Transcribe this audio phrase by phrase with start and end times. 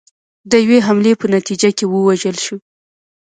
[0.51, 2.59] د یوې حملې په نتیجه کې ووژل شول